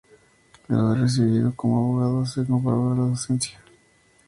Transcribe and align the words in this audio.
Luego 0.67 0.95
de 0.95 1.01
recibido 1.01 1.55
como 1.55 1.77
abogado 1.77 2.25
se 2.25 2.39
incorporó 2.41 2.91
a 2.91 2.95
la 2.95 3.01
docencia. 3.05 3.61